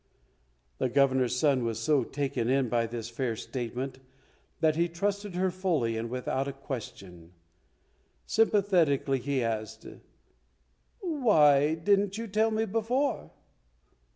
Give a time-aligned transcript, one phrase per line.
[0.79, 3.99] The Governor's son was so taken in by this fair statement
[4.59, 7.33] that he trusted her fully and without a question.
[8.25, 9.85] Sympathetically he asked,
[11.01, 13.29] "Why didn't you tell me before?"